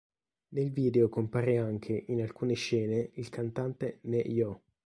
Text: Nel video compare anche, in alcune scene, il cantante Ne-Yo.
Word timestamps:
Nel 0.55 0.71
video 0.71 1.09
compare 1.09 1.59
anche, 1.59 2.05
in 2.07 2.23
alcune 2.23 2.55
scene, 2.55 3.11
il 3.13 3.29
cantante 3.29 3.99
Ne-Yo. 4.05 4.63